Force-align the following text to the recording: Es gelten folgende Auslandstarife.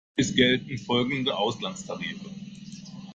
Es 0.15 0.33
gelten 0.35 0.79
folgende 0.79 1.37
Auslandstarife. 1.37 2.25